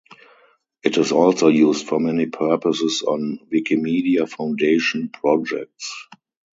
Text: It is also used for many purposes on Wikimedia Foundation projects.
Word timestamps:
It 0.83 0.97
is 0.97 1.11
also 1.11 1.49
used 1.49 1.85
for 1.87 1.99
many 1.99 2.25
purposes 2.25 3.03
on 3.03 3.37
Wikimedia 3.53 4.27
Foundation 4.27 5.09
projects. 5.09 6.07